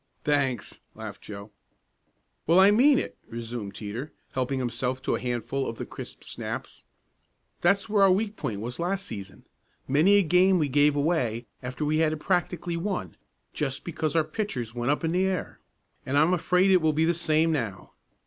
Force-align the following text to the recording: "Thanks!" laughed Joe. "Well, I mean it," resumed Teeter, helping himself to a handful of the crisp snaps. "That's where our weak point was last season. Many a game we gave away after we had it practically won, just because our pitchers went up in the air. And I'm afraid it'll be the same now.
"Thanks!" 0.23 0.79
laughed 0.95 1.21
Joe. 1.21 1.51
"Well, 2.47 2.59
I 2.59 2.71
mean 2.71 2.97
it," 2.97 3.19
resumed 3.29 3.75
Teeter, 3.75 4.11
helping 4.31 4.57
himself 4.57 4.99
to 5.03 5.13
a 5.13 5.19
handful 5.19 5.67
of 5.67 5.77
the 5.77 5.85
crisp 5.85 6.23
snaps. 6.23 6.85
"That's 7.61 7.87
where 7.87 8.01
our 8.01 8.11
weak 8.11 8.35
point 8.35 8.61
was 8.61 8.79
last 8.79 9.05
season. 9.05 9.45
Many 9.87 10.13
a 10.15 10.23
game 10.23 10.57
we 10.57 10.69
gave 10.69 10.95
away 10.95 11.45
after 11.61 11.85
we 11.85 11.97
had 11.99 12.13
it 12.13 12.17
practically 12.17 12.77
won, 12.77 13.15
just 13.53 13.83
because 13.83 14.15
our 14.15 14.23
pitchers 14.23 14.73
went 14.73 14.89
up 14.89 15.03
in 15.03 15.11
the 15.11 15.27
air. 15.27 15.59
And 16.03 16.17
I'm 16.17 16.33
afraid 16.33 16.71
it'll 16.71 16.93
be 16.93 17.05
the 17.05 17.13
same 17.13 17.51
now. 17.51 17.93